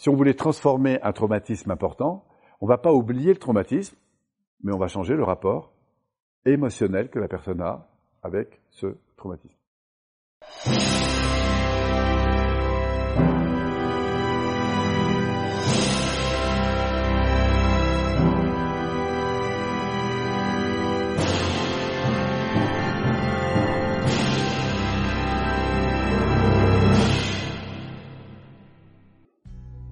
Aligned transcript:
si 0.00 0.08
on 0.08 0.16
voulait 0.16 0.32
transformer 0.32 0.98
un 1.02 1.12
traumatisme 1.12 1.70
important, 1.70 2.24
on 2.62 2.66
va 2.66 2.78
pas 2.78 2.90
oublier 2.90 3.34
le 3.34 3.38
traumatisme, 3.38 3.94
mais 4.62 4.72
on 4.72 4.78
va 4.78 4.88
changer 4.88 5.14
le 5.14 5.24
rapport 5.24 5.74
émotionnel 6.46 7.10
que 7.10 7.18
la 7.18 7.28
personne 7.28 7.60
a 7.60 7.86
avec 8.22 8.62
ce 8.70 8.96
traumatisme. 9.18 9.58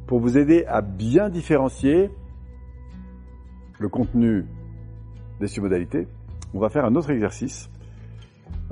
Pour 0.08 0.20
vous 0.20 0.38
aider 0.38 0.64
à 0.66 0.80
bien 0.80 1.28
différencier 1.28 2.10
le 3.78 3.88
contenu 3.90 4.46
des 5.38 5.46
submodalités, 5.46 6.08
on 6.54 6.60
va 6.60 6.70
faire 6.70 6.86
un 6.86 6.94
autre 6.94 7.10
exercice 7.10 7.68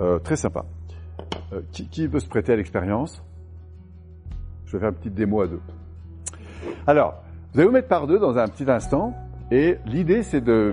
euh, 0.01 0.19
très 0.19 0.37
sympa. 0.37 0.65
Euh, 1.53 1.61
qui, 1.73 1.89
qui, 1.89 2.07
veut 2.07 2.21
se 2.21 2.29
prêter 2.29 2.55
à 2.55 2.57
l'expérience? 2.57 3.23
Je 4.65 4.73
vais 4.73 4.79
faire 4.79 4.89
une 4.89 4.95
petite 4.95 5.13
démo 5.13 5.43
à 5.43 5.47
deux. 5.47 5.61
Alors, 6.87 7.23
vous 7.53 7.61
allez 7.61 7.69
vous 7.69 7.75
mettre 7.75 7.89
par 7.89 8.07
deux 8.07 8.19
dans 8.19 8.39
un 8.39 8.49
petit 8.49 8.69
instant, 8.71 9.13
et 9.51 9.77
l'idée 9.85 10.23
c'est 10.23 10.41
de, 10.41 10.73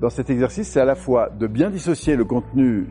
dans 0.00 0.10
cet 0.10 0.28
exercice, 0.28 0.68
c'est 0.70 0.80
à 0.80 0.84
la 0.84 0.96
fois 0.96 1.30
de 1.30 1.46
bien 1.46 1.70
dissocier 1.70 2.16
le 2.16 2.24
contenu, 2.24 2.88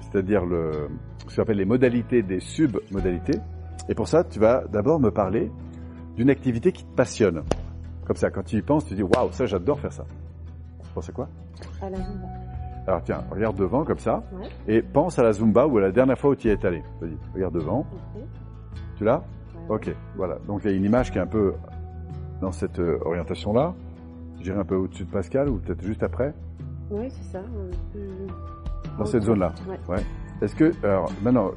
c'est-à-dire 0.00 0.44
le, 0.44 0.90
ce 1.28 1.36
qu'on 1.36 1.42
appelle 1.42 1.56
les 1.56 1.64
modalités 1.64 2.22
des 2.22 2.40
submodalités, 2.40 3.40
et 3.88 3.94
pour 3.94 4.06
ça, 4.06 4.22
tu 4.22 4.38
vas 4.38 4.64
d'abord 4.70 5.00
me 5.00 5.10
parler 5.10 5.50
d'une 6.16 6.30
activité 6.30 6.72
qui 6.72 6.84
te 6.84 6.94
passionne. 6.94 7.42
Comme 8.06 8.16
ça, 8.16 8.30
quand 8.30 8.42
tu 8.42 8.56
y 8.56 8.62
penses, 8.62 8.84
tu 8.86 8.94
dis 8.94 9.02
waouh, 9.02 9.30
ça 9.32 9.46
j'adore 9.46 9.78
faire 9.80 9.92
ça. 9.92 10.04
Tu 10.82 10.88
penses 10.94 11.08
à 11.08 11.12
quoi? 11.12 11.28
À 11.80 11.88
la 11.90 11.96
Zumba. 11.98 12.26
Alors 12.86 13.02
tiens, 13.04 13.22
regarde 13.30 13.56
devant 13.56 13.84
comme 13.84 13.98
ça, 13.98 14.22
Ouais. 14.32 14.48
et 14.66 14.82
pense 14.82 15.18
à 15.18 15.22
la 15.22 15.32
Zumba 15.32 15.66
ou 15.66 15.78
à 15.78 15.82
la 15.82 15.92
dernière 15.92 16.18
fois 16.18 16.30
où 16.30 16.34
tu 16.34 16.48
y 16.48 16.50
es 16.50 16.66
allé. 16.66 16.82
Vas-y, 17.00 17.16
regarde 17.34 17.54
devant. 17.54 17.86
Tu 18.96 19.04
l'as? 19.04 19.18
Ouais. 19.68 19.76
Ok, 19.76 19.94
voilà. 20.16 20.38
Donc 20.46 20.62
il 20.64 20.70
y 20.70 20.74
a 20.74 20.76
une 20.76 20.84
image 20.84 21.12
qui 21.12 21.18
est 21.18 21.20
un 21.20 21.26
peu 21.26 21.54
dans 22.40 22.50
cette 22.52 22.80
euh, 22.80 22.98
orientation-là. 23.04 23.72
Je 24.38 24.42
dirais 24.42 24.58
un 24.58 24.64
peu 24.64 24.74
au-dessus 24.74 25.04
de 25.04 25.10
Pascal 25.10 25.48
ou 25.48 25.58
peut-être 25.58 25.82
juste 25.82 26.02
après, 26.02 26.34
Oui, 26.90 27.08
c'est 27.10 27.32
ça. 27.32 27.38
euh, 27.38 27.70
plus- 27.92 28.96
dans 28.98 29.04
cette 29.06 29.22
zone-là. 29.22 29.52
Ouais. 29.88 30.02
Est-ce 30.42 30.56
que, 30.56 30.72
alors 30.84 31.10
maintenant, 31.22 31.52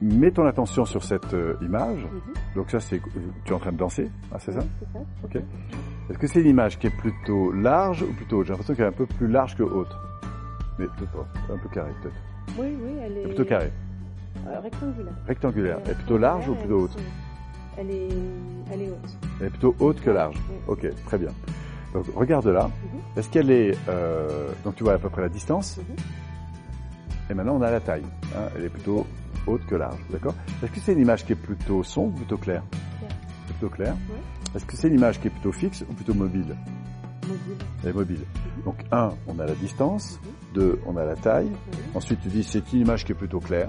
mets 0.00 0.30
ton 0.30 0.46
attention 0.46 0.84
sur 0.84 1.04
cette 1.04 1.34
euh, 1.34 1.54
image. 1.62 2.00
Mhm. 2.04 2.20
Donc 2.56 2.70
ça, 2.70 2.80
c'est, 2.80 3.00
tu 3.44 3.52
es 3.52 3.54
en 3.54 3.58
train 3.58 3.72
de 3.72 3.76
danser, 3.76 4.10
ah, 4.32 4.36
c'est 4.38 4.52
ça 4.52 4.60
C'est 4.80 4.92
ça. 4.98 5.04
Ok. 5.24 5.36
Est-ce 6.08 6.18
que 6.18 6.26
c'est 6.26 6.40
une 6.40 6.48
image 6.48 6.78
qui 6.78 6.86
est 6.88 6.96
plutôt 6.96 7.52
large 7.52 8.02
ou 8.02 8.12
plutôt 8.12 8.38
haute? 8.38 8.46
J'ai 8.46 8.52
l'impression 8.52 8.74
qu'elle 8.74 8.86
est 8.86 8.88
un 8.88 8.92
peu 8.92 9.06
plus 9.06 9.28
large 9.28 9.56
que 9.56 9.62
haute. 9.62 9.94
Mais 10.78 10.86
peut-être 10.86 11.12
pas, 11.12 11.26
un 11.54 11.58
peu 11.58 11.68
carré 11.68 11.90
peut-être. 12.02 12.14
Oui, 12.58 12.66
oui, 12.82 12.92
elle 13.02 13.18
est. 13.18 13.22
Plutôt 13.22 13.44
carré, 13.44 13.70
euh, 14.48 14.60
rectangulaire. 14.60 15.12
rectangulaire. 15.26 15.78
Elle 15.84 15.90
est 15.92 15.94
plutôt 15.94 16.18
large 16.18 16.48
ou 16.48 16.54
plutôt 16.54 16.80
haute? 16.80 16.98
Elle 17.78 17.90
est, 17.90 18.08
elle 18.72 18.82
est 18.82 18.88
haute. 18.88 19.16
Elle 19.40 19.46
est 19.46 19.50
plutôt 19.50 19.76
haute 19.78 20.00
que 20.00 20.10
large. 20.10 20.36
Ok, 20.66 20.86
très 21.06 21.18
bien. 21.18 21.30
Donc 21.94 22.06
regarde 22.16 22.46
là. 22.48 22.64
Mhm. 22.64 23.00
Est-ce 23.16 23.28
qu'elle 23.28 23.50
est... 23.50 23.76
euh, 23.88 24.48
donc 24.64 24.74
tu 24.76 24.84
vois 24.84 24.94
à 24.94 24.98
peu 24.98 25.08
près 25.10 25.22
la 25.22 25.28
distance? 25.28 25.76
Mhm. 25.78 25.96
Et 27.30 27.34
maintenant 27.34 27.56
on 27.56 27.62
a 27.62 27.70
la 27.70 27.80
taille. 27.80 28.04
hein. 28.36 28.48
Elle 28.56 28.64
est 28.64 28.68
plutôt 28.70 29.06
haute 29.46 29.64
que 29.66 29.74
large. 29.74 29.98
D'accord 30.10 30.34
Est-ce 30.62 30.70
que 30.70 30.80
c'est 30.80 30.92
une 30.92 31.00
image 31.00 31.24
qui 31.24 31.32
est 31.32 31.36
plutôt 31.36 31.82
sombre 31.82 32.14
ou 32.14 32.16
plutôt 32.18 32.36
claire 32.38 32.62
Claire. 32.98 33.10
Plutôt 33.46 33.68
claire. 33.68 33.94
Ouais. 33.94 34.16
Est-ce 34.56 34.64
que 34.64 34.76
c'est 34.76 34.88
une 34.88 34.94
image 34.94 35.20
qui 35.20 35.28
est 35.28 35.30
plutôt 35.30 35.52
fixe 35.52 35.84
ou 35.88 35.92
plutôt 35.94 36.14
mobile 36.14 36.56
Mobile. 37.26 37.56
Elle 37.84 37.90
est 37.90 37.92
mobile. 37.92 38.24
Donc 38.64 38.76
un, 38.90 39.10
on 39.28 39.38
a 39.38 39.46
la 39.46 39.54
distance. 39.54 40.18
Mhm. 40.22 40.30
Deux, 40.54 40.80
on 40.86 40.96
a 40.96 41.04
la 41.04 41.14
taille. 41.16 41.50
Oui. 41.72 41.78
Ensuite 41.94 42.20
tu 42.22 42.28
dis 42.28 42.42
c'est 42.42 42.72
une 42.72 42.80
image 42.80 43.04
qui 43.04 43.12
est 43.12 43.14
plutôt 43.14 43.40
claire 43.40 43.68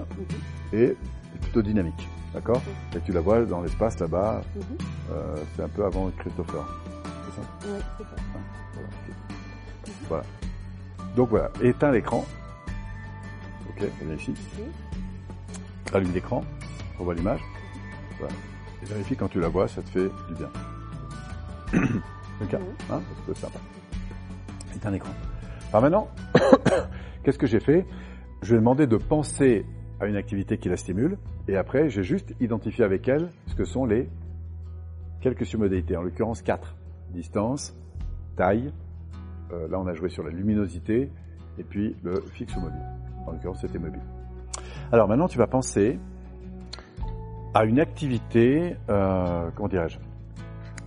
Mhm. 0.72 0.80
et 0.80 0.96
plutôt 1.40 1.62
dynamique. 1.62 2.08
D'accord 2.34 2.62
Et 2.96 3.00
tu 3.00 3.12
la 3.12 3.20
vois 3.20 3.44
dans 3.44 3.60
l'espace 3.62 3.98
là-bas. 4.00 4.40
Mhm. 4.56 4.62
euh, 5.12 5.36
c'est 5.54 5.62
un 5.62 5.68
peu 5.68 5.84
avant 5.84 6.10
Christopher. 6.18 6.66
C'est 7.04 7.40
ça 7.40 7.68
Ouais, 7.72 7.78
c'est 7.98 8.04
ça. 8.04 8.16
Voilà, 8.74 8.88
ok. 8.88 9.94
Voilà. 10.08 10.24
Donc 11.14 11.28
voilà, 11.28 11.50
éteins 11.62 11.92
l'écran. 11.92 12.24
Ok, 13.68 13.86
ici. 14.18 14.34
Allume 15.92 16.12
l'écran, 16.12 16.42
on 16.98 17.04
voit 17.04 17.14
l'image. 17.14 17.40
Voilà. 18.18 18.34
Et 18.82 18.86
vérifie 18.86 19.16
quand 19.16 19.28
tu 19.28 19.40
la 19.40 19.48
vois, 19.48 19.68
ça 19.68 19.82
te 19.82 19.88
fait 19.90 20.10
du 20.28 20.34
bien. 20.34 20.50
Mhm. 22.40 22.48
hein, 22.90 23.00
être 23.28 23.36
sympa. 23.38 23.60
Éteins 24.74 24.90
l'écran. 24.90 25.12
Alors 25.70 25.82
maintenant, 25.82 26.08
qu'est-ce 27.22 27.38
que 27.38 27.46
j'ai 27.46 27.60
fait? 27.60 27.86
Je 28.42 28.48
lui 28.48 28.54
ai 28.56 28.58
demandé 28.58 28.88
de 28.88 28.96
penser 28.96 29.64
à 30.00 30.06
une 30.06 30.16
activité 30.16 30.58
qui 30.58 30.68
la 30.68 30.76
stimule, 30.76 31.18
et 31.46 31.56
après, 31.56 31.88
j'ai 31.88 32.02
juste 32.02 32.34
identifié 32.40 32.84
avec 32.84 33.06
elle 33.06 33.28
ce 33.46 33.54
que 33.54 33.64
sont 33.64 33.84
les 33.84 34.08
quelques 35.20 35.46
submodalités, 35.46 35.96
en 35.96 36.02
l'occurrence 36.02 36.42
quatre. 36.42 36.74
Distance, 37.10 37.76
taille, 38.36 38.72
euh, 39.52 39.68
là 39.68 39.78
on 39.78 39.86
a 39.86 39.94
joué 39.94 40.08
sur 40.08 40.24
la 40.24 40.30
luminosité, 40.30 41.10
et 41.58 41.62
puis 41.62 41.94
le 42.02 42.20
fixe 42.32 42.56
ou 42.56 42.60
mobile. 42.60 42.82
En 43.26 43.32
l'occurrence, 43.32 43.60
c'était 43.60 43.78
mobile. 43.78 44.02
Alors 44.92 45.08
maintenant, 45.08 45.28
tu 45.28 45.38
vas 45.38 45.46
penser 45.46 45.98
à 47.54 47.64
une 47.64 47.80
activité, 47.80 48.76
euh, 48.88 49.50
comment 49.54 49.68
dirais-je? 49.68 49.98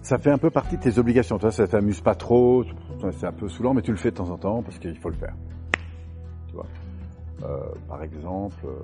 Ça 0.02 0.18
fait 0.20 0.30
un 0.32 0.38
peu 0.38 0.52
partie 0.52 0.78
de 0.78 0.82
tes 0.82 1.00
obligations. 1.00 1.40
Toi, 1.40 1.52
ça 1.52 1.68
t'amuse 1.68 2.02
pas 2.02 2.14
trop, 2.16 2.64
c'est 3.12 3.26
un 3.26 3.32
peu 3.32 3.50
saoulant, 3.50 3.74
mais 3.74 3.82
tu 3.82 3.92
le 3.92 3.98
fais 3.98 4.12
de 4.12 4.16
temps 4.16 4.30
en 4.30 4.38
temps 4.38 4.62
parce 4.62 4.78
qu'il 4.78 4.96
faut 4.98 5.10
le 5.10 5.16
faire. 5.16 5.34
Tu 6.48 6.54
vois? 6.56 6.66
Euh, 7.44 7.58
Par 7.88 8.04
exemple, 8.04 8.56
euh, 8.66 8.84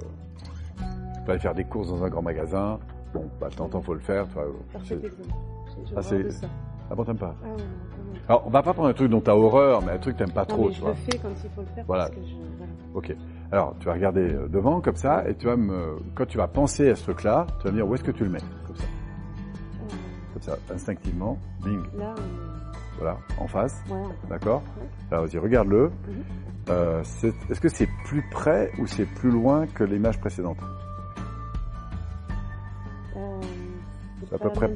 tu 0.79 1.21
peux 1.25 1.31
aller 1.31 1.39
faire 1.39 1.53
des 1.53 1.63
courses 1.65 1.89
dans 1.89 2.03
un 2.03 2.09
grand 2.09 2.23
magasin. 2.23 2.79
Bon, 3.13 3.29
bah, 3.39 3.49
de 3.49 3.55
temps 3.55 3.65
en 3.65 3.69
temps, 3.69 3.81
faut 3.81 3.93
le 3.93 3.99
faire. 3.99 4.27
Tu 4.27 4.33
vois, 4.33 4.45
Parfait 4.73 4.97
c'est- 6.01 6.45
Ah, 6.45 6.47
ah 6.89 6.95
bon, 6.95 7.03
t'aimes 7.03 7.17
pas? 7.17 7.35
Ah. 7.43 7.47
Alors, 8.27 8.43
on 8.47 8.49
va 8.49 8.63
pas 8.63 8.73
prendre 8.73 8.89
un 8.89 8.93
truc 8.93 9.09
dont 9.11 9.21
t'as 9.21 9.35
horreur, 9.35 9.81
mais 9.83 9.91
un 9.91 9.97
truc 9.99 10.17
que 10.17 10.23
t'aimes 10.23 10.33
pas 10.33 10.41
Non, 10.41 10.55
trop, 10.55 10.63
mais 10.65 10.69
tu 10.69 10.75
je 10.77 10.81
vois. 10.81 10.89
le 10.91 10.95
fais 10.95 11.17
quand 11.19 11.29
il 11.29 11.49
faut 11.51 11.61
le 11.61 11.67
faire 11.67 11.85
Voilà. 11.85 12.05
parce 12.05 12.15
que 12.15 12.21
je. 12.25 12.33
Voilà. 12.57 12.71
Ok. 12.95 13.15
Alors, 13.51 13.75
tu 13.79 13.85
vas 13.87 13.93
regarder 13.93 14.33
euh, 14.33 14.47
devant 14.47 14.79
comme 14.79 14.95
ça, 14.95 15.27
et 15.27 15.35
tu 15.35 15.45
vas 15.47 15.57
me, 15.57 15.97
quand 16.15 16.25
tu 16.25 16.37
vas 16.37 16.47
penser 16.47 16.89
à 16.89 16.95
ce 16.95 17.03
truc-là, 17.03 17.47
tu 17.59 17.65
vas 17.65 17.71
me 17.71 17.75
dire 17.77 17.87
où 17.87 17.93
est-ce 17.95 18.03
que 18.03 18.11
tu 18.11 18.23
le 18.23 18.29
mets, 18.29 18.39
comme 18.65 18.75
ça, 18.77 18.83
comme 20.33 20.41
ça, 20.41 20.57
instinctivement, 20.73 21.37
bing, 21.63 21.81
là, 21.97 22.15
euh, 22.17 22.21
voilà, 22.97 23.17
en 23.39 23.47
face, 23.47 23.83
d'accord 24.29 24.61
Ouais. 24.79 24.87
Alors, 25.11 25.25
vas-y, 25.25 25.37
regarde-le. 25.37 25.87
Mhm. 25.87 25.91
Euh, 26.69 27.01
c'est- 27.03 27.33
est-ce 27.49 27.59
que 27.59 27.67
c'est 27.69 27.89
plus 28.05 28.23
près 28.31 28.71
ou 28.79 28.87
c'est 28.87 29.05
plus 29.05 29.31
loin 29.31 29.65
que 29.67 29.83
l'image 29.83 30.19
précédente? 30.21 30.59
Euh, 33.17 33.41
C'est 34.29 34.35
à 34.35 34.37
pas 34.37 34.49
peu 34.49 34.51
près- 34.51 34.67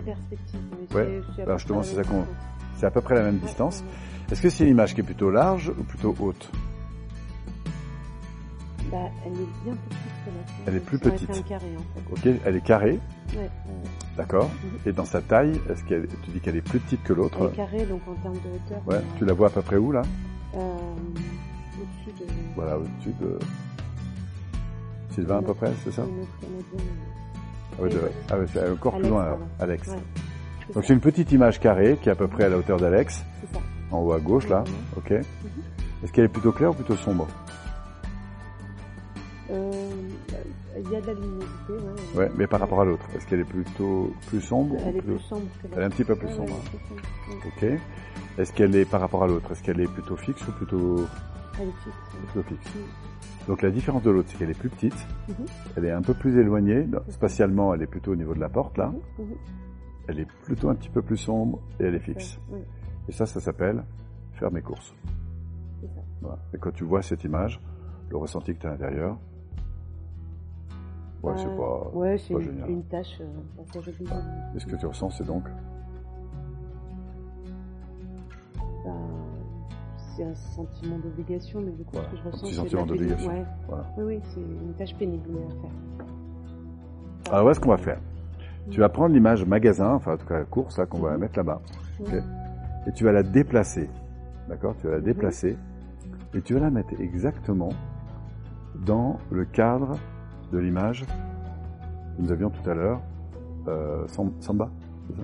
Ouais. 0.93 1.21
Alors, 1.43 1.57
justement, 1.59 1.83
c'est 1.83 1.95
la 1.95 2.03
ça 2.03 2.09
même 2.11 2.25
qu'on- 2.25 2.31
distance. 2.31 2.45
C'est 2.75 2.85
à 2.87 2.91
peu 2.91 3.01
près 3.01 3.15
la 3.15 3.23
même 3.23 3.37
distance. 3.37 3.83
Est-ce 4.29 4.41
que 4.41 4.49
c'est 4.49 4.65
une 4.65 4.71
image 4.71 4.93
qui 4.95 5.01
est 5.01 5.03
plutôt 5.05 5.29
large 5.31 5.69
ou 5.69 5.83
plutôt 5.83 6.13
haute? 6.19 6.51
Bah, 8.91 8.97
elle 9.25 9.31
est 9.33 9.63
bien 9.63 9.73
plus 9.73 9.89
petite 9.89 10.25
que 10.25 10.29
la 10.29 10.43
tienne. 10.43 10.63
Elle 10.67 10.75
est 10.75 10.79
plus 10.79 10.97
Ça 10.99 11.09
petite. 11.11 11.27
fait 11.31 11.37
un 11.37 11.41
carré, 11.41 11.65
en 11.77 11.99
fait. 12.13 12.29
Ok, 12.29 12.39
elle 12.45 12.55
est 12.55 12.61
carrée, 12.61 12.99
Ouais, 13.33 13.39
ouais. 13.39 13.49
d'accord 14.17 14.49
Mhm. 14.63 14.79
Et 14.85 14.91
dans 14.93 15.05
sa 15.05 15.21
taille, 15.21 15.59
est-ce 15.69 15.83
qu'elle, 15.85 16.07
tu 16.23 16.31
dis 16.31 16.39
qu'elle 16.39 16.55
est 16.55 16.61
plus 16.61 16.79
petite 16.79 17.03
que 17.03 17.13
l'autre? 17.13 17.37
Elle 17.41 17.47
est 17.47 17.55
carrée, 17.55 17.85
donc 17.85 18.01
en 18.07 18.13
termes 18.21 18.35
de 18.35 18.39
hauteur. 18.55 18.81
Ouais, 18.87 18.95
euh, 18.95 19.01
tu 19.17 19.25
la 19.25 19.33
vois 19.33 19.47
à 19.47 19.49
peu 19.49 19.61
près 19.61 19.77
où 19.77 19.91
là? 19.91 20.01
euh, 20.55 20.57
Au-dessus 21.77 22.19
de. 22.19 22.25
Voilà, 22.55 22.77
au-dessus 22.77 23.13
de... 23.21 23.39
Sylvain 25.13 25.37
à 25.39 25.41
peu 25.41 25.53
près, 25.53 25.71
c'est 25.83 25.91
ça? 25.91 26.03
canadienne. 26.03 26.87
Ah 27.77 27.81
oui, 27.81 27.89
de- 27.89 28.01
ah 28.31 28.35
c'est 28.53 28.69
encore 28.69 28.97
plus 28.97 29.09
loin 29.09 29.23
alors. 29.23 29.39
Alex. 29.59 29.87
Ouais. 29.89 29.95
Donc 30.73 30.83
c'est 30.85 30.93
une 30.93 30.99
petite 30.99 31.31
image 31.31 31.59
carrée 31.59 31.97
qui 32.01 32.09
est 32.09 32.11
à 32.11 32.15
peu 32.15 32.27
près 32.27 32.45
à 32.45 32.49
la 32.49 32.57
hauteur 32.57 32.79
d'Alex, 32.79 33.23
c'est 33.41 33.53
ça. 33.53 33.61
en 33.91 33.99
haut 33.99 34.13
à 34.13 34.19
gauche 34.19 34.47
là, 34.49 34.63
Mhm. 34.65 34.73
ok 34.97 35.11
Est-ce 36.03 36.11
qu'elle 36.11 36.25
est 36.25 36.29
plutôt 36.29 36.51
claire 36.51 36.71
ou 36.71 36.73
plutôt 36.73 36.95
sombre? 36.95 37.27
Euh, 37.29 37.64
Il 40.77 40.91
y 40.91 40.95
a 40.95 41.01
de 41.01 41.07
la 41.07 41.13
luminosité, 41.13 41.73
ouais. 41.73 42.17
Ouais, 42.19 42.31
mais 42.37 42.47
par 42.47 42.59
rapport 42.59 42.81
à 42.81 42.85
l'autre, 42.85 43.05
est-ce 43.15 43.25
qu'elle 43.27 43.39
est 43.39 43.43
plutôt 43.45 44.13
plus 44.27 44.41
sombre 44.41 44.75
Elle 44.85 44.97
est 44.97 45.01
plus 45.01 45.19
sombre 45.19 45.45
que 45.61 45.67
Elle 45.73 45.81
est 45.81 45.85
un 45.85 45.89
petit 45.89 46.03
peu 46.03 46.15
plus 46.15 46.27
Ouais, 46.27 46.33
sombre. 46.35 46.51
ouais, 46.53 46.59
elle 47.31 47.37
est. 47.37 47.69
Ouais. 47.71 47.75
Ok. 47.75 47.81
Est-ce 48.39 48.53
qu'elle 48.53 48.75
est 48.75 48.85
par 48.85 48.99
rapport 49.01 49.23
à 49.23 49.27
l'autre 49.27 49.51
Est-ce 49.51 49.63
qu'elle 49.63 49.79
est 49.79 49.87
plutôt 49.91 50.15
fixe 50.17 50.45
ou 50.47 50.51
plutôt, 50.51 51.05
Elle 51.59 51.69
est 51.69 51.71
fixe. 51.83 52.31
plutôt 52.33 52.47
fixe? 52.49 52.71
Donc 53.47 53.61
la 53.61 53.69
différence 53.69 54.03
de 54.03 54.09
l'autre, 54.11 54.27
c'est 54.31 54.37
qu'elle 54.37 54.49
est 54.49 54.57
plus 54.59 54.69
petite, 54.69 55.07
Mhm. 55.29 55.35
elle 55.77 55.85
est 55.85 55.91
un 55.91 56.01
peu 56.01 56.13
plus 56.13 56.37
éloignée, 56.39 56.85
non, 56.85 56.99
spatialement 57.09 57.73
elle 57.73 57.83
est 57.83 57.87
plutôt 57.87 58.11
au 58.11 58.15
niveau 58.15 58.33
de 58.33 58.39
la 58.39 58.49
porte 58.49 58.77
là, 58.77 58.87
Mhm, 58.87 59.25
mhm. 59.25 59.35
elle 60.07 60.19
est 60.19 60.27
plutôt 60.43 60.69
un 60.69 60.75
petit 60.75 60.89
peu 60.89 61.01
plus 61.03 61.17
sombre 61.17 61.59
et 61.79 61.83
elle 61.85 61.95
est 61.95 61.99
fixe. 61.99 62.39
Ouais, 62.49 62.57
ouais, 62.57 62.65
Et 63.07 63.11
ça, 63.11 63.25
ça 63.27 63.39
s'appelle 63.39 63.83
faire 64.33 64.51
mes 64.51 64.61
courses. 64.61 64.93
c'est 65.79 65.87
ça. 65.87 66.01
Voilà. 66.21 66.39
Et 66.53 66.57
quand 66.57 66.71
tu 66.71 66.83
vois 66.83 67.01
cette 67.03 67.23
image, 67.23 67.59
le 68.09 68.17
ressenti 68.17 68.53
que 68.55 68.61
tu 68.61 68.65
as 68.67 68.71
à 68.71 68.73
l'intérieur, 68.73 69.17
euh, 71.25 71.31
ouais, 71.31 71.37
c'est 71.37 71.55
pas, 71.55 71.89
ouais, 71.93 72.17
c'est 72.17 72.33
une, 72.67 72.83
tâche 72.83 73.19
euh, 73.21 73.25
passage 73.57 73.87
obligé. 73.87 74.13
Et 74.55 74.59
ce 74.59 74.65
que 74.65 74.75
tu 74.75 74.85
ressens, 74.85 75.09
c'est 75.11 75.25
donc 75.25 75.43
bah, 78.85 78.91
c'est 80.15 80.23
un 80.23 80.35
sentiment 80.35 80.97
d'obligation, 80.99 81.61
mais 81.61 81.71
du 81.71 81.83
coup, 81.83 81.95
ce 81.95 82.11
que 82.11 82.17
je 82.17 82.23
ressens, 82.23 82.45
c'est. 82.45 82.53
Un 82.53 82.61
sentiment 82.61 82.85
d'obligation. 82.85 83.31
Oui, 83.97 84.03
oui, 84.03 84.19
c'est 84.23 84.39
une 84.39 84.73
tâche 84.77 84.95
pénible 84.95 85.29
à 85.29 85.49
faire. 85.49 85.71
Enfin, 87.21 87.31
Alors, 87.31 87.41
voilà 87.41 87.53
ce 87.55 87.59
qu'on 87.59 87.69
va 87.69 87.77
faire? 87.77 87.99
Tu 88.71 88.79
vas 88.79 88.89
prendre 88.89 89.13
l'image 89.13 89.45
magasin, 89.45 89.93
enfin, 89.93 90.13
en 90.13 90.17
tout 90.17 90.25
cas, 90.25 90.39
la 90.39 90.45
course, 90.45 90.79
qu'on 90.89 90.99
va 90.99 91.13
mhm. 91.13 91.19
mettre 91.19 91.37
là-bas. 91.37 91.61
Et 92.87 92.91
tu 92.93 93.03
vas 93.03 93.11
la 93.11 93.23
déplacer. 93.23 93.89
D'accord? 94.47 94.75
Tu 94.79 94.87
vas 94.87 94.93
la 94.93 94.99
mhm. 94.99 95.05
déplacer. 95.05 95.57
Et 96.33 96.41
tu 96.41 96.53
vas 96.53 96.61
la 96.61 96.69
mettre 96.69 96.99
exactement 96.99 97.69
dans 98.85 99.17
le 99.31 99.45
cadre 99.45 99.97
de 100.55 100.59
l'image 100.61 101.05
que 101.05 102.21
nous 102.21 102.31
avions 102.31 102.49
tout 102.49 102.69
à 102.69 102.73
l'heure, 102.73 103.01
euh, 103.67 104.07
Sam- 104.07 104.31
Samba, 104.39 104.69
c'est 105.07 105.15
ça 105.17 105.23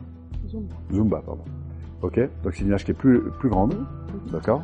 Zumba. 0.50 0.76
Zumba, 0.92 1.22
pardon. 1.26 1.44
Ok 2.02 2.20
Donc 2.44 2.54
c'est 2.54 2.62
une 2.62 2.68
image 2.68 2.84
qui 2.84 2.92
est 2.92 2.96
plus, 2.96 3.22
plus 3.40 3.50
grande, 3.50 3.74
Mhm. 3.76 4.32
d'accord 4.32 4.64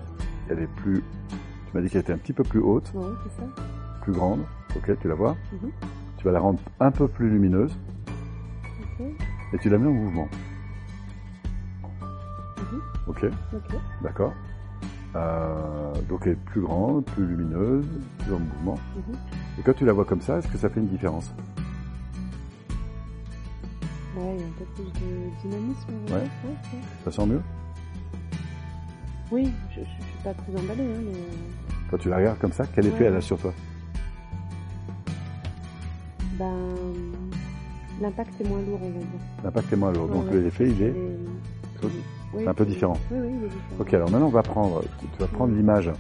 Elle 0.50 0.60
est 0.60 0.68
plus, 0.76 1.04
tu 1.30 1.72
m'as 1.74 1.82
dit 1.82 1.90
qu'elle 1.90 2.02
était 2.02 2.12
un 2.14 2.18
petit 2.18 2.34
peu 2.34 2.44
plus 2.44 2.60
haute, 2.60 2.92
Ouais, 2.94 3.06
c'est 3.24 3.42
ça. 3.42 3.48
plus 4.02 4.12
grande, 4.12 4.42
ok 4.76 4.92
Tu 5.00 5.08
la 5.08 5.14
vois 5.16 5.36
Mhm. 5.54 5.72
Tu 6.18 6.26
vas 6.26 6.32
la 6.32 6.40
rendre 6.40 6.60
un 6.80 6.92
peu 6.92 7.08
plus 7.08 7.30
lumineuse 7.30 7.78
et 9.54 9.58
tu 9.60 9.70
la 9.70 9.78
mets 9.78 9.88
en 9.88 9.92
mouvement, 9.92 10.28
Mhm. 12.58 12.82
ok 13.08 13.26
Ok. 13.54 13.76
D'accord. 14.04 14.34
Euh, 15.18 15.94
donc 16.10 16.22
elle 16.26 16.34
est 16.34 16.36
plus 16.36 16.62
grande, 16.62 17.04
plus 17.06 17.26
lumineuse, 17.26 17.86
plus 18.20 18.34
en 18.34 18.40
mouvement. 18.40 18.78
Mhm. 18.96 19.16
Et 19.60 19.62
quand 19.64 19.74
tu 19.74 19.84
la 19.86 19.94
vois 19.94 20.06
comme 20.06 20.22
ça, 20.22 20.38
est-ce 20.38 20.48
que 20.48 20.58
ça 20.58 20.70
fait 20.70 20.80
une 20.80 20.88
différence? 20.90 21.34
Ouais, 24.16 24.36
il 24.36 24.42
y 24.42 24.44
a 24.44 24.48
un 24.48 24.52
peu 24.60 24.66
plus 24.76 24.86
de 24.86 25.42
dynamisme. 25.42 25.90
Ouais. 25.90 26.06
dire. 26.06 26.16
Ouais, 26.16 26.22
ouais. 26.50 26.82
Ça 27.06 27.12
sent 27.12 27.26
mieux? 27.26 27.42
Oui, 29.32 29.52
je, 29.72 29.76
je, 29.76 29.86
je 29.86 29.86
suis 29.86 30.24
pas 30.24 30.34
très 30.34 30.52
emballée, 30.52 30.84
hein, 30.84 31.02
mais 31.06 31.20
Quand 31.90 31.98
tu 31.98 32.10
la 32.10 32.18
regardes 32.18 32.40
comme 32.40 32.52
ça, 32.54 32.66
quel 32.74 32.86
effet 32.88 33.06
elle 33.06 33.16
a 33.16 33.22
sur 33.22 33.38
toi? 33.40 33.54
Ben, 36.38 36.54
l'impact 38.00 38.40
est 38.42 38.48
moins 38.48 38.62
lourd, 38.62 38.80
on 38.84 38.88
va 38.90 39.00
dire. 39.00 39.08
L'impact 39.44 39.74
est 39.74 39.76
moins 39.76 39.92
lourd. 39.92 40.08
Donc 40.08 40.32
l'effet, 40.32 40.70
il 40.70 40.82
est... 40.84 40.94
Les- 40.94 41.90
Oui, 42.34 42.44
c'est 42.44 42.50
un 42.50 42.54
peu 42.54 42.66
différent. 42.66 42.98
Oui, 43.12 43.18
oui, 43.22 43.28
il 43.30 43.44
est 43.46 43.48
différent. 43.48 43.76
Ok, 43.80 43.94
alors 43.94 44.12
maintenant 44.12 44.28
on 44.28 44.32
va 44.32 44.44
prendre... 44.44 44.82
Tu 45.00 45.20
vas 45.20 45.28
prendre 45.28 45.54
l'image 45.56 45.92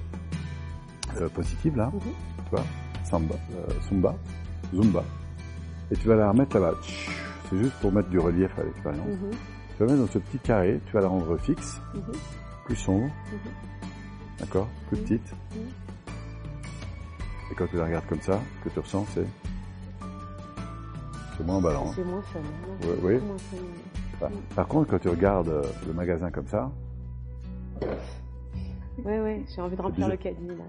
euh, 1.19 1.29
positive 1.29 1.75
là, 1.77 1.87
Mhm. 1.93 1.99
tu 2.01 2.51
vois, 2.51 2.63
Samba, 3.03 3.35
euh, 3.53 3.73
Zumba, 3.87 4.15
Zumba. 4.75 5.03
Et 5.91 5.95
tu 5.95 6.07
vas 6.07 6.15
la 6.15 6.31
remettre 6.31 6.59
là-bas. 6.59 6.77
C'est 7.49 7.57
juste 7.57 7.73
pour 7.81 7.91
mettre 7.93 8.09
du 8.09 8.19
relief 8.19 8.51
à 8.59 8.63
l'expérience. 8.63 9.07
Mhm. 9.07 9.31
Tu 9.31 9.83
vas 9.83 9.85
mettre 9.91 10.05
dans 10.05 10.11
ce 10.11 10.19
petit 10.19 10.39
carré, 10.39 10.81
tu 10.85 10.93
vas 10.93 11.01
la 11.01 11.07
rendre 11.07 11.37
fixe, 11.37 11.79
Mhm. 11.93 12.01
plus 12.65 12.75
sombre, 12.75 13.09
d'accord, 14.39 14.67
plus 14.89 14.97
petite. 14.97 15.33
Et 17.49 17.55
quand 17.55 17.67
tu 17.67 17.77
la 17.77 17.85
regardes 17.85 18.05
comme 18.07 18.19
ça, 18.21 18.39
ce 18.59 18.63
que 18.69 18.73
tu 18.73 18.79
ressens, 18.81 19.05
c'est... 19.13 19.25
C'est 21.37 21.45
moins 21.45 21.55
emballant. 21.57 21.85
hein. 21.87 21.93
C'est 21.95 22.03
moins 22.03 22.21
fun. 22.23 22.39
hein. 22.39 22.87
Oui. 23.03 23.19
Fun. 24.19 24.29
Par- 24.55 24.67
contre, 24.67 24.89
quand 24.91 24.99
tu 24.99 25.09
regardes 25.09 25.49
euh, 25.49 25.61
le 25.87 25.93
magasin 25.93 26.29
comme 26.31 26.47
ça, 26.47 26.69
Ouais, 29.05 29.19
ouais, 29.19 29.43
j'ai 29.55 29.61
envie 29.61 29.75
de 29.75 29.81
remplir 29.81 30.07
bizarre. 30.07 30.09
le 30.09 30.17
caddie, 30.17 30.47
là. 30.47 30.63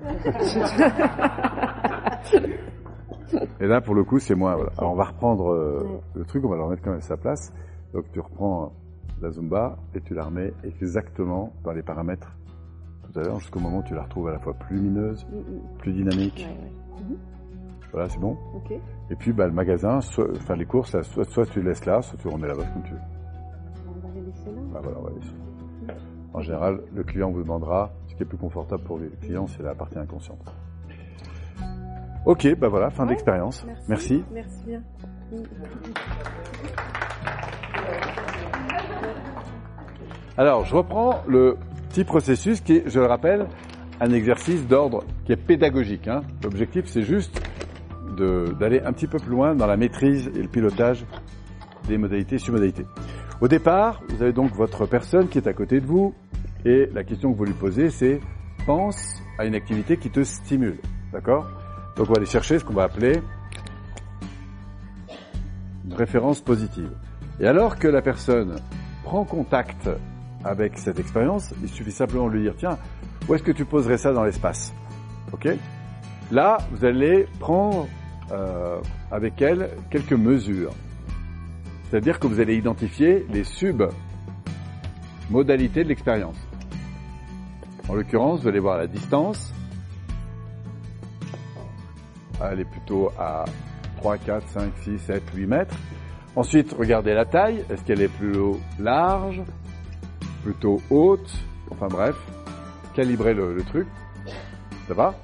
et 3.61 3.67
là, 3.67 3.81
pour 3.81 3.95
le 3.95 4.05
coup, 4.05 4.19
c'est 4.19 4.35
moins... 4.35 4.55
Voilà. 4.55 4.71
Alors, 4.79 4.93
on 4.93 4.97
va 4.97 5.05
reprendre 5.05 5.51
euh, 5.53 5.83
Ouais. 5.83 6.01
le 6.15 6.25
truc, 6.25 6.45
on 6.45 6.49
va 6.51 6.57
le 6.57 6.63
remettre 6.63 6.83
quand 6.83 6.91
même 6.91 6.99
à 6.99 7.03
sa 7.03 7.17
place. 7.17 7.53
Donc, 7.95 8.05
tu 8.13 8.21
reprends 8.21 8.73
la 9.23 9.31
Zumba 9.31 9.79
et 9.95 10.01
tu 10.03 10.13
la 10.15 10.25
remets 10.25 10.53
exactement 10.63 11.53
dans 11.65 11.73
les 11.73 11.83
paramètres 11.83 12.37
tout 13.11 13.19
à 13.19 13.23
l'heure, 13.23 13.41
jusqu'au 13.41 13.61
moment 13.61 13.79
où 13.79 13.83
tu 13.83 13.95
la 13.95 14.03
retrouves 14.03 14.29
à 14.29 14.33
la 14.33 14.39
fois 14.39 14.53
plus 14.53 14.77
lumineuse, 14.77 15.27
Mm, 15.33 15.37
mm. 15.39 15.79
plus 15.79 15.93
dynamique. 15.95 16.47
Ouais, 16.47 17.11
ouais. 17.11 17.17
Voilà, 17.93 18.09
c'est 18.11 18.19
bon. 18.21 18.37
Et 19.11 19.17
puis, 19.17 19.33
bah, 19.33 19.47
le 19.47 19.53
magasin, 19.55 20.03
soit, 20.03 20.27
enfin, 20.37 20.55
les 20.55 20.67
courses, 20.67 21.01
soit, 21.01 21.25
soit 21.25 21.47
tu 21.47 21.63
laisses 21.63 21.87
là, 21.87 22.03
soit 22.03 22.19
tu 22.19 22.29
remets 22.29 22.49
là-bas, 22.49 22.65
comme 22.75 22.83
tu 22.83 22.93
veux. 22.93 22.99
Voilà, 24.83 24.99
on 24.99 25.03
va. 25.03 25.11
En 26.35 26.41
général, 26.43 26.81
le 26.95 27.03
client 27.05 27.31
vous 27.31 27.43
demandera 27.43 27.91
ce 28.09 28.15
qui 28.15 28.23
est 28.23 28.27
plus 28.27 28.37
confortable 28.39 28.83
pour 28.85 28.99
le 28.99 29.11
client, 29.21 29.47
c'est 29.47 29.63
la 29.63 29.75
partie 29.75 29.99
inconsciente. 29.99 30.41
Ok, 32.27 32.47
bah 32.59 32.69
voilà, 32.69 32.91
fin 32.91 33.05
Ouais, 33.05 33.11
d'expérience. 33.11 33.65
Merci. 33.89 34.23
Merci 34.33 34.65
bien. 34.67 34.83
Mm. 35.33 35.37
Alors, 40.37 40.65
je 40.65 40.75
reprends 40.77 41.23
le 41.27 41.57
petit 41.89 42.05
processus 42.05 42.61
qui 42.61 42.75
est, 42.77 42.89
je 42.89 43.01
le 43.01 43.07
rappelle, 43.07 43.47
un 44.01 44.11
exercice 44.13 44.67
d'ordre 44.67 45.03
qui 45.25 45.33
est 45.33 45.37
pédagogique. 45.37 46.07
hein. 46.09 46.23
L'objectif, 46.45 46.87
c'est 46.87 47.03
juste 47.03 47.41
d'aller 48.59 48.81
un 48.85 48.93
petit 48.93 49.07
peu 49.07 49.19
plus 49.19 49.31
loin 49.31 49.55
dans 49.55 49.67
la 49.67 49.77
maîtrise 49.77 50.29
et 50.35 50.43
le 50.43 50.49
pilotage 50.49 51.05
des 51.89 51.99
modalités 51.99 52.39
submodalités. 52.39 52.85
Au 53.41 53.47
départ, 53.47 54.03
vous 54.09 54.21
avez 54.21 54.33
donc 54.33 54.53
votre 54.53 54.87
personne 54.87 55.29
qui 55.29 55.39
est 55.39 55.47
à 55.47 55.53
côté 55.53 55.81
de 55.81 55.87
vous 55.87 56.13
et 56.65 56.87
la 56.93 57.05
question 57.05 57.33
que 57.33 57.39
vous 57.39 57.45
lui 57.45 57.53
posez, 57.53 57.89
c'est 57.91 58.21
pense 58.67 59.23
à 59.39 59.47
une 59.47 59.55
activité 59.55 59.97
qui 59.97 60.11
te 60.11 60.25
stimule. 60.25 60.79
D'accord? 61.13 61.47
Donc, 61.97 62.11
on 62.11 62.13
va 62.13 62.17
aller 62.17 62.27
chercher 62.27 62.59
ce 62.59 62.65
qu'on 62.65 62.75
va 62.75 62.83
appeler 62.83 63.23
une 65.87 65.95
référence 65.95 66.41
positive. 66.41 66.91
Et 67.41 67.47
alors 67.47 67.79
que 67.79 67.87
la 67.87 68.03
personne 68.03 68.57
prend 69.05 69.25
contact 69.25 69.89
avec 70.45 70.77
cette 70.77 70.99
expérience, 70.99 71.55
il 71.63 71.69
suffit 71.69 71.93
simplement 71.93 72.27
de 72.27 72.33
lui 72.33 72.43
dire, 72.43 72.55
tiens, 72.59 72.77
où 73.29 73.35
est-ce 73.35 73.43
que 73.45 73.53
tu 73.53 73.65
poserais 73.65 73.99
ça 73.99 74.13
dans 74.13 74.25
l'espace? 74.25 74.75
Ok? 75.33 75.49
Là, 76.33 76.59
vous 76.73 76.85
allez 76.85 77.27
prendre 77.39 77.87
euh, 78.33 78.81
avec 79.11 79.41
elle 79.41 79.71
quelques 79.91 80.13
mesures. 80.13 80.73
C'est-à-dire 81.89 82.19
que 82.19 82.27
vous 82.27 82.41
allez 82.41 82.57
identifier 82.57 83.25
les 83.31 83.45
sub-modalités 83.45 85.85
de 85.85 85.89
l'expérience. 85.89 86.37
En 87.89 87.95
l'occurrence, 87.95 88.43
vous 88.43 88.49
allez 88.49 88.61
voir 88.61 88.77
la 88.77 88.87
distance. 88.87 89.55
Elle 92.43 92.61
est 92.61 92.71
plutôt 92.71 93.11
à 93.19 93.47
3, 93.97 94.19
4, 94.19 94.47
5, 94.49 94.73
6, 94.85 94.99
7, 94.99 95.23
8 95.35 95.47
mètres. 95.47 95.75
Ensuite, 96.37 96.75
regardez 96.79 97.15
la 97.15 97.25
taille. 97.25 97.65
Est-ce 97.71 97.83
qu'elle 97.85 98.03
est 98.03 98.09
plutôt 98.09 98.61
large, 98.79 99.41
plutôt 100.45 100.83
haute? 100.91 101.33
Enfin 101.71 101.89
bref, 101.89 102.17
calibrez 102.95 103.35
le, 103.35 103.55
le 103.55 103.63
truc. 103.63 103.87
Ça 104.87 104.95
va? 104.95 105.15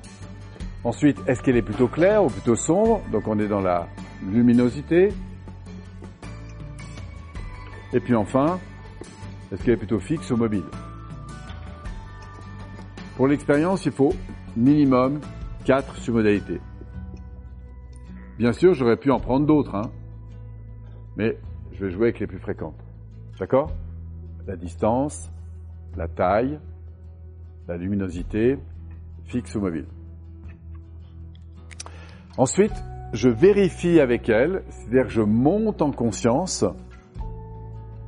Ensuite, 0.83 1.19
est-ce 1.27 1.43
qu'elle 1.43 1.57
est 1.57 1.63
plutôt 1.63 1.89
claire 1.89 2.25
ou 2.25 2.29
plutôt 2.29 2.57
sombre? 2.57 3.03
Donc 3.13 3.29
on 3.29 3.39
est 3.39 3.49
dans 3.49 3.61
la 3.61 3.87
luminosité. 4.27 5.11
Et 7.95 8.01
puis 8.01 8.17
enfin, 8.17 8.59
est-ce 9.53 9.63
qu'elle 9.63 9.75
est 9.75 9.79
plutôt 9.79 10.01
fixe 10.01 10.29
ou 10.33 10.37
mobile? 10.37 10.65
Pour 13.17 13.29
l'expérience, 13.29 13.87
il 13.87 13.93
faut 13.93 14.13
minimum 14.57 15.21
4 15.65 15.97
submodalités. 15.99 16.61
Bien 18.37 18.53
sûr, 18.53 18.75
j'aurais 18.75 18.97
pu 18.97 19.13
en 19.13 19.21
prendre 19.21 19.47
d'autres, 19.47 19.77
hein, 19.77 19.93
mais 21.17 21.39
je 21.73 21.85
vais 21.85 21.93
jouer 21.93 22.07
avec 22.07 22.19
les 22.19 22.27
plus 22.27 22.41
fréquentes. 22.41 22.85
D'accord? 23.39 23.71
La 24.45 24.57
distance, 24.57 25.31
la 25.97 26.09
taille, 26.09 26.59
la 27.69 27.77
luminosité, 27.77 28.59
fixe 29.27 29.55
ou 29.55 29.61
mobile. 29.61 29.87
Ensuite, 32.37 32.75
je 33.13 33.29
vérifie 33.29 34.01
avec 34.01 34.29
elle, 34.29 34.65
c'est-à-dire 34.69 35.05
que 35.05 35.13
je 35.13 35.23
monte 35.23 35.81
en 35.81 35.93
conscience 35.93 36.65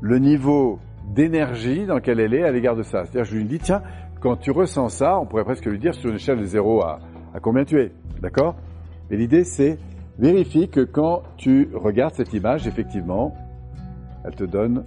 le 0.01 0.19
niveau 0.19 0.79
d'énergie 1.15 1.87
dans 1.87 1.97
lequel 1.97 2.21
elle 2.21 2.35
est 2.35 2.43
à 2.43 2.51
l'égard 2.51 2.77
de 2.77 2.83
ça. 2.83 3.05
C'est-à-dire 3.05 3.25
je 3.25 3.37
lui 3.37 3.45
dis, 3.45 3.59
tiens, 3.59 3.83
quand 4.21 4.37
tu 4.37 4.51
ressens 4.51 4.89
ça, 4.91 5.19
on 5.19 5.27
pourrait 5.27 5.45
presque 5.45 5.67
lui 5.67 5.79
dire 5.79 5.95
sur 5.95 6.11
une 6.11 6.17
échelle 6.17 6.41
de 6.41 6.47
0 6.47 6.83
à, 6.83 7.01
à 7.35 7.41
combien 7.41 7.65
tu 7.65 7.81
es. 7.81 7.93
D'accord? 8.21 8.57
Et 9.11 9.17
l'idée, 9.17 9.45
c'est 9.45 9.79
vérifie 10.19 10.69
que 10.69 10.81
quand 10.81 11.23
tu 11.37 11.69
regardes 11.75 12.15
cette 12.15 12.33
image, 12.33 12.67
effectivement, 12.67 13.35
elle 14.25 14.35
te 14.35 14.45
donne 14.45 14.85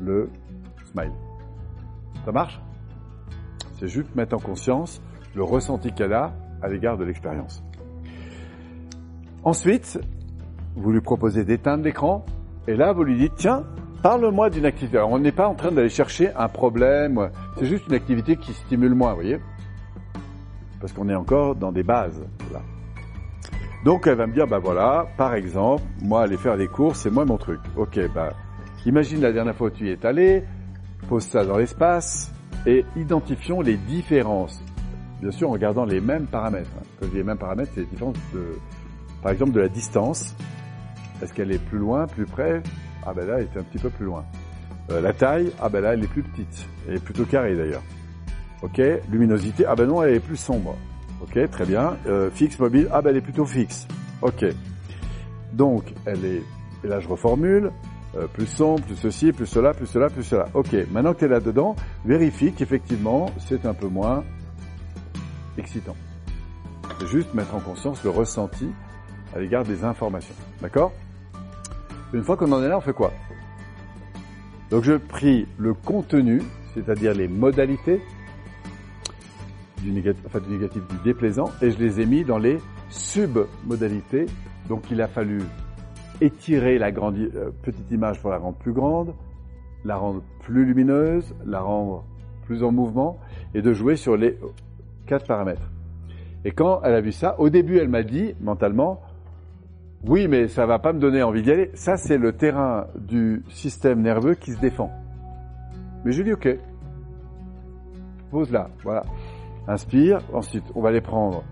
le 0.00 0.30
smile. 0.90 1.12
Ça 2.24 2.32
marche? 2.32 2.60
C'est 3.78 3.88
juste 3.88 4.14
mettre 4.16 4.34
en 4.34 4.40
conscience 4.40 5.00
le 5.34 5.44
ressenti 5.44 5.92
qu'elle 5.92 6.12
a 6.12 6.32
à 6.62 6.68
l'égard 6.68 6.96
de 6.96 7.04
l'expérience. 7.04 7.62
Ensuite, 9.44 10.00
vous 10.74 10.90
lui 10.90 11.00
proposez 11.00 11.44
d'éteindre 11.44 11.84
l'écran 11.84 12.24
et 12.66 12.76
là, 12.76 12.92
vous 12.92 13.04
lui 13.04 13.16
dites, 13.16 13.34
tiens, 13.36 13.64
parle-moi 14.02 14.50
d'une 14.50 14.66
activité. 14.66 14.98
Alors, 14.98 15.10
on 15.10 15.18
n'est 15.18 15.32
pas 15.32 15.48
en 15.48 15.54
train 15.54 15.70
d'aller 15.70 15.88
chercher 15.88 16.34
un 16.34 16.48
problème, 16.48 17.30
c'est 17.58 17.66
juste 17.66 17.86
une 17.88 17.94
activité 17.94 18.36
qui 18.36 18.52
stimule 18.52 18.94
moins, 18.94 19.10
vous 19.10 19.20
voyez 19.20 19.38
Parce 20.80 20.92
qu'on 20.92 21.08
est 21.08 21.14
encore 21.14 21.54
dans 21.54 21.72
des 21.72 21.82
bases, 21.82 22.20
là. 22.52 22.60
Donc, 23.84 24.06
elle 24.06 24.16
va 24.16 24.26
me 24.26 24.32
dire, 24.32 24.46
bah 24.46 24.58
voilà, 24.58 25.06
par 25.16 25.34
exemple, 25.34 25.82
moi, 26.02 26.22
aller 26.22 26.36
faire 26.36 26.56
des 26.56 26.66
courses, 26.66 27.00
c'est 27.00 27.10
moi 27.10 27.24
mon 27.24 27.36
truc. 27.36 27.60
Ok, 27.76 27.98
bah, 28.12 28.32
imagine 28.84 29.20
la 29.20 29.32
dernière 29.32 29.54
fois 29.54 29.68
où 29.68 29.70
tu 29.70 29.86
y 29.86 29.90
es 29.90 30.04
allé, 30.04 30.42
pose 31.08 31.24
ça 31.24 31.44
dans 31.44 31.56
l'espace, 31.56 32.32
et 32.66 32.84
identifions 32.96 33.60
les 33.60 33.76
différences. 33.76 34.62
Bien 35.20 35.30
sûr, 35.30 35.48
en 35.48 35.52
regardant 35.52 35.84
les 35.84 36.00
mêmes 36.00 36.26
paramètres. 36.26 36.70
Hein. 36.78 36.84
Quand 36.98 37.06
je 37.06 37.10
dis 37.10 37.16
les 37.16 37.24
mêmes 37.24 37.38
paramètres, 37.38 37.70
c'est 37.74 37.80
les 37.80 37.86
différences 37.86 38.16
de, 38.34 38.58
par 39.22 39.32
exemple, 39.32 39.52
de 39.52 39.60
la 39.60 39.68
distance. 39.68 40.34
Est-ce 41.22 41.32
qu'elle 41.32 41.50
est 41.50 41.64
plus 41.64 41.78
loin, 41.78 42.06
plus 42.06 42.26
près? 42.26 42.62
Ah 43.06 43.12
ben 43.14 43.26
là, 43.26 43.36
elle 43.38 43.44
est 43.44 43.58
un 43.58 43.62
petit 43.62 43.78
peu 43.78 43.90
plus 43.90 44.06
loin. 44.06 44.24
Euh, 44.90 45.00
la 45.00 45.12
taille, 45.12 45.52
ah 45.60 45.68
ben 45.68 45.80
là, 45.80 45.94
elle 45.94 46.04
est 46.04 46.08
plus 46.08 46.22
petite. 46.22 46.66
Elle 46.88 46.96
est 46.96 47.04
plutôt 47.04 47.24
carrée 47.24 47.56
d'ailleurs. 47.56 47.82
Ok. 48.62 48.80
Luminosité, 49.10 49.64
ah 49.66 49.74
ben 49.74 49.86
non, 49.86 50.02
elle 50.02 50.14
est 50.14 50.20
plus 50.20 50.36
sombre. 50.36 50.76
Ok, 51.20 51.38
très 51.50 51.66
bien. 51.66 51.96
Euh, 52.06 52.30
fixe, 52.30 52.58
mobile, 52.58 52.88
ah 52.92 53.02
ben 53.02 53.10
elle 53.10 53.16
est 53.16 53.22
plutôt 53.22 53.44
fixe. 53.44 53.86
Ok. 54.22 54.44
Donc, 55.52 55.92
elle 56.06 56.24
est, 56.24 56.42
et 56.84 56.88
là 56.88 57.00
je 57.00 57.08
reformule, 57.08 57.72
euh, 58.16 58.26
plus 58.26 58.46
sombre, 58.46 58.82
plus 58.84 58.96
ceci, 58.96 59.32
plus 59.32 59.46
cela, 59.46 59.72
plus 59.72 59.86
cela, 59.86 60.08
plus 60.08 60.22
cela. 60.22 60.46
Ok, 60.54 60.74
maintenant 60.90 61.14
que 61.14 61.20
tu 61.20 61.28
là-dedans, 61.28 61.74
vérifie 62.04 62.52
qu'effectivement 62.52 63.26
c'est 63.38 63.66
un 63.66 63.74
peu 63.74 63.88
moins 63.88 64.24
excitant. 65.56 65.96
C'est 67.00 67.06
juste 67.08 67.34
mettre 67.34 67.54
en 67.54 67.60
conscience 67.60 68.02
le 68.04 68.10
ressenti 68.10 68.68
à 69.34 69.40
l'égard 69.40 69.64
des 69.64 69.84
informations. 69.84 70.34
D'accord? 70.60 70.92
Une 72.12 72.22
fois 72.22 72.36
qu'on 72.36 72.50
en 72.52 72.62
est 72.62 72.68
là, 72.68 72.78
on 72.78 72.80
fait 72.80 72.94
quoi? 72.94 73.12
Donc 74.70 74.84
je 74.84 74.94
pris 74.94 75.46
le 75.58 75.74
contenu, 75.74 76.42
c'est-à-dire 76.74 77.14
les 77.14 77.28
modalités 77.28 78.00
du 79.82 79.92
négatif, 79.92 80.22
enfin, 80.26 80.40
du 80.40 80.50
négatif, 80.50 80.82
du 80.88 80.96
déplaisant, 81.04 81.50
et 81.62 81.70
je 81.70 81.78
les 81.78 82.00
ai 82.00 82.06
mis 82.06 82.24
dans 82.24 82.38
les 82.38 82.58
submodalités. 82.88 84.26
Donc 84.68 84.90
il 84.90 85.00
a 85.02 85.08
fallu 85.08 85.42
étirer 86.20 86.78
la 86.78 86.90
grande, 86.90 87.16
euh, 87.16 87.50
petite 87.62 87.90
image 87.90 88.20
pour 88.20 88.30
la 88.30 88.38
rendre 88.38 88.56
plus 88.56 88.72
grande, 88.72 89.14
la 89.84 89.96
rendre 89.96 90.22
plus 90.40 90.64
lumineuse, 90.64 91.34
la 91.46 91.60
rendre 91.60 92.04
plus 92.46 92.62
en 92.62 92.72
mouvement, 92.72 93.18
et 93.54 93.62
de 93.62 93.72
jouer 93.72 93.96
sur 93.96 94.16
les 94.16 94.38
quatre 95.06 95.26
paramètres. 95.26 95.70
Et 96.44 96.52
quand 96.52 96.80
elle 96.82 96.94
a 96.94 97.00
vu 97.00 97.12
ça, 97.12 97.38
au 97.38 97.50
début, 97.50 97.78
elle 97.78 97.88
m'a 97.88 98.02
dit 98.02 98.34
mentalement, 98.40 99.00
oui, 100.04 100.28
mais 100.28 100.48
ça 100.48 100.66
va 100.66 100.78
pas 100.78 100.92
me 100.92 101.00
donner 101.00 101.22
envie 101.22 101.42
d'y 101.42 101.50
aller. 101.50 101.70
Ça, 101.74 101.96
c'est 101.96 102.18
le 102.18 102.32
terrain 102.32 102.86
du 102.96 103.42
système 103.48 104.00
nerveux 104.00 104.34
qui 104.34 104.52
se 104.52 104.60
défend. 104.60 104.90
Mais 106.04 106.12
je 106.12 106.22
dis, 106.22 106.32
ok, 106.32 106.48
pose 108.30 108.50
là, 108.52 108.68
voilà. 108.84 109.02
Inspire, 109.66 110.18
ensuite, 110.32 110.64
on 110.74 110.80
va 110.80 110.90
aller 110.90 111.00
prendre 111.00 111.42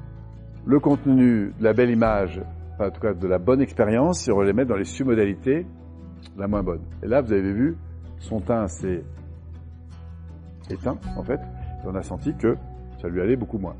le 0.65 0.81
contenu 0.81 1.53
de 1.59 1.65
la 1.65 1.73
belle 1.73 1.91
image 1.91 2.41
en 2.79 2.91
tout 2.91 3.01
cas 3.01 3.15
de 3.15 3.27
la 3.27 3.39
bonne 3.39 3.61
expérience, 3.61 4.29
et 4.29 4.33
on 4.33 4.41
les 4.43 4.53
met 4.53 4.65
dans 4.65 4.77
les 4.77 4.85
submodalités 4.85 5.67
la 6.37 6.47
moins 6.47 6.63
bonne. 6.63 6.83
Et 7.03 7.07
là, 7.07 7.21
vous 7.23 7.33
avez 7.33 7.53
vu, 7.53 7.77
son 8.19 8.41
teint 8.41 8.67
s'est 8.69 9.03
éteint, 10.71 10.99
en 11.17 11.23
fait, 11.23 11.41
et 11.41 11.87
on 11.87 11.95
a 11.95 12.03
senti 12.03 12.35
que 12.35 12.57
ça 13.01 13.09
lui 13.09 13.21
allait 13.21 13.37
beaucoup 13.37 13.59
moins. 13.59 13.77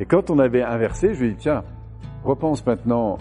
Et 0.00 0.04
quand 0.04 0.30
on 0.30 0.38
avait 0.38 0.62
inversé, 0.62 1.14
je 1.14 1.20
lui 1.20 1.28
ai 1.28 1.32
dit, 1.32 1.38
tiens, 1.38 1.62
repense 2.24 2.64
maintenant 2.66 3.18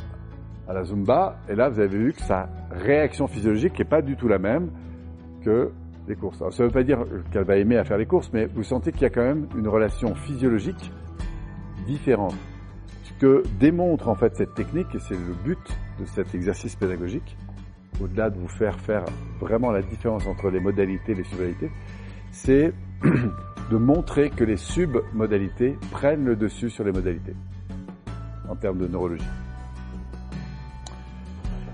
à 0.68 0.74
la 0.74 0.84
Zumba, 0.84 1.38
et 1.50 1.56
là, 1.56 1.70
vous 1.70 1.80
avez 1.80 1.98
vu 1.98 2.14
que 2.14 2.22
sa 2.22 2.50
réaction 2.72 3.28
physiologique 3.28 3.78
n'est 3.80 3.86
pas 3.86 4.02
du 4.02 4.16
tout 4.16 4.28
la 4.28 4.40
même 4.40 4.70
que 5.44 5.72
les 6.08 6.16
courses. 6.16 6.40
ça 6.40 6.46
ne 6.46 6.68
veut 6.68 6.74
pas 6.74 6.84
dire 6.84 7.06
qu'elle 7.32 7.44
va 7.44 7.58
aimer 7.58 7.78
à 7.78 7.84
faire 7.84 7.98
les 7.98 8.06
courses, 8.06 8.32
mais 8.34 8.46
vous 8.46 8.64
sentez 8.64 8.92
qu'il 8.92 9.04
y 9.04 9.06
a 9.06 9.10
quand 9.10 9.24
même 9.24 9.48
une 9.56 9.68
relation 9.68 10.16
physiologique 10.16 10.92
différente 11.86 12.36
que 13.22 13.44
démontre 13.60 14.10
en 14.10 14.16
fait 14.16 14.36
cette 14.36 14.56
technique, 14.56 14.96
et 14.96 15.00
c'est 15.00 15.14
le 15.14 15.36
but 15.44 15.60
de 16.00 16.06
cet 16.06 16.34
exercice 16.34 16.76
pédagogique, 16.76 17.38
au-delà 18.02 18.32
de 18.32 18.40
vous 18.40 18.48
faire 18.48 18.80
faire 18.80 19.06
vraiment 19.40 19.72
la 19.72 19.84
différence 19.84 20.26
entre 20.26 20.50
les 20.50 20.60
modalités 20.60 21.12
et 21.12 21.16
les 21.16 21.24
submodalités, 21.24 21.70
c'est 22.32 22.74
de 23.72 23.78
montrer 23.78 24.32
que 24.32 24.44
les 24.44 24.58
submodalités 24.58 25.78
prennent 25.92 26.26
le 26.26 26.36
dessus 26.36 26.72
sur 26.72 26.84
les 26.84 26.92
modalités, 26.92 27.36
en 28.50 28.56
termes 28.56 28.80
de 28.80 28.88
neurologie. 28.88 29.24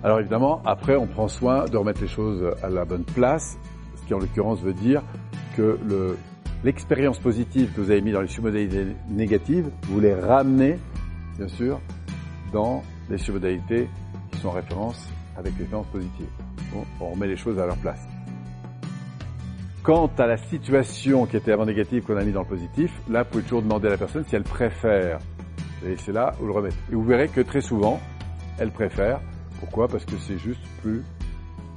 Alors 0.03 0.19
évidemment, 0.19 0.61
après, 0.65 0.95
on 0.95 1.07
prend 1.07 1.27
soin 1.27 1.65
de 1.65 1.77
remettre 1.77 2.01
les 2.01 2.07
choses 2.07 2.43
à 2.61 2.69
la 2.69 2.85
bonne 2.85 3.03
place, 3.03 3.57
ce 3.95 4.05
qui 4.05 4.13
en 4.13 4.19
l'occurrence 4.19 4.61
veut 4.61 4.73
dire 4.73 5.01
que 5.55 5.77
l'expérience 6.63 7.19
positive 7.19 7.71
que 7.73 7.81
vous 7.81 7.91
avez 7.91 8.01
mis 8.01 8.11
dans 8.11 8.21
les 8.21 8.27
submodalités 8.27 8.85
négatives, 9.09 9.69
vous 9.83 9.99
les 9.99 10.13
ramenez 10.13 10.77
bien 11.37 11.47
sûr, 11.47 11.79
dans 12.51 12.83
les 13.09 13.17
submodalités 13.17 13.87
qui 14.31 14.39
sont 14.39 14.49
en 14.49 14.51
référence 14.51 15.07
avec 15.37 15.53
les 15.55 15.61
expériences 15.61 15.87
positives. 15.87 16.27
on 16.99 17.09
remet 17.09 17.27
les 17.27 17.37
choses 17.37 17.59
à 17.59 17.65
leur 17.65 17.77
place. 17.77 18.07
Quant 19.83 20.11
à 20.17 20.27
la 20.27 20.37
situation 20.37 21.25
qui 21.25 21.37
était 21.37 21.51
avant 21.51 21.65
négative 21.65 22.03
qu'on 22.03 22.17
a 22.17 22.23
mis 22.23 22.33
dans 22.33 22.41
le 22.41 22.47
positif, 22.47 22.91
là, 23.09 23.23
vous 23.23 23.29
pouvez 23.29 23.43
toujours 23.43 23.61
demander 23.61 23.87
à 23.87 23.91
la 23.91 23.97
personne 23.97 24.25
si 24.27 24.35
elle 24.35 24.43
préfère. 24.43 25.19
Et 25.85 25.95
c'est 25.97 26.11
là 26.11 26.33
où 26.41 26.45
le 26.45 26.51
remettre. 26.51 26.75
Et 26.91 26.95
vous 26.95 27.03
verrez 27.03 27.29
que 27.29 27.41
très 27.41 27.61
souvent, 27.61 27.99
elle 28.57 28.71
préfère. 28.71 29.21
Pourquoi? 29.59 29.87
Parce 29.87 30.05
que 30.05 30.17
c'est 30.17 30.37
juste 30.37 30.61
plus 30.81 31.03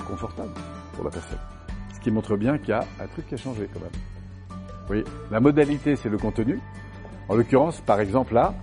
confortable 0.07 0.53
pour 0.95 1.05
la 1.05 1.11
personne. 1.11 1.39
Ce 1.95 2.01
qui 2.01 2.11
montre 2.11 2.37
bien 2.37 2.59
qu'il 2.59 2.71
y 2.71 2.73
a 2.73 2.85
un 3.01 3.07
truc 3.07 3.27
qui 3.27 3.35
a 3.35 3.37
changé 3.37 3.69
quand 3.73 3.81
même. 3.81 3.91
Oui, 4.91 5.05
la 5.31 5.41
modalité, 5.41 5.97
c'est 5.97 6.09
le 6.09 6.19
contenu. 6.19 6.59
En 7.29 7.37
l'occurrence, 7.37 7.81
par 7.81 8.01
exemple 8.01 8.35
là, 8.35 8.55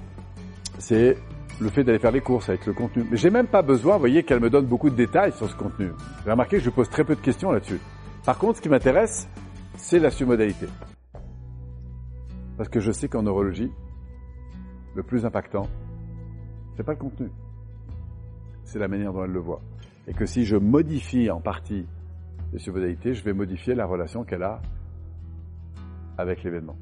c'est 0.77 1.17
le 1.59 1.69
fait 1.69 1.83
d'aller 1.83 1.99
faire 1.99 2.11
les 2.11 2.21
courses 2.21 2.49
avec 2.49 2.65
le 2.65 2.73
contenu. 2.73 3.05
Mais 3.09 3.17
j'ai 3.17 3.29
même 3.29 3.47
pas 3.47 3.61
besoin, 3.61 3.93
vous 3.93 3.99
voyez, 3.99 4.23
qu'elle 4.23 4.39
me 4.39 4.49
donne 4.49 4.65
beaucoup 4.65 4.89
de 4.89 4.95
détails 4.95 5.31
sur 5.33 5.49
ce 5.49 5.55
contenu. 5.55 5.87
Vous 5.87 6.21
avez 6.21 6.31
remarqué 6.31 6.57
que 6.57 6.63
je 6.63 6.69
pose 6.69 6.89
très 6.89 7.03
peu 7.03 7.15
de 7.15 7.21
questions 7.21 7.51
là-dessus. 7.51 7.79
Par 8.25 8.37
contre, 8.37 8.57
ce 8.57 8.61
qui 8.61 8.69
m'intéresse, 8.69 9.27
c'est 9.75 9.99
la 9.99 10.11
submodalité. 10.11 10.67
Parce 12.57 12.69
que 12.69 12.79
je 12.79 12.91
sais 12.91 13.07
qu'en 13.07 13.23
neurologie, 13.23 13.71
le 14.95 15.03
plus 15.03 15.25
impactant, 15.25 15.67
c'est 16.75 16.83
pas 16.83 16.93
le 16.93 16.99
contenu. 16.99 17.29
C'est 18.67 18.79
la 18.79 18.89
manière 18.89 19.13
dont 19.13 19.23
elle 19.23 19.31
le 19.31 19.39
voit. 19.39 19.61
Et 20.07 20.13
que 20.13 20.25
si 20.25 20.43
je 20.43 20.57
modifie 20.57 21.31
en 21.31 21.39
partie 21.39 21.85
les 22.51 22.59
submodalités, 22.59 23.13
je 23.13 23.23
vais 23.23 23.31
modifier 23.31 23.75
la 23.75 23.85
relation 23.85 24.25
qu'elle 24.25 24.43
a 24.43 24.61
avec 26.17 26.43
l'événement. 26.43 26.75